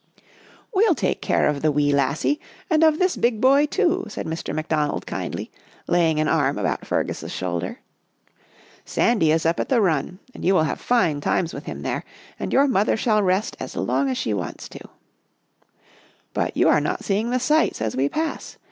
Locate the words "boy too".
3.39-4.05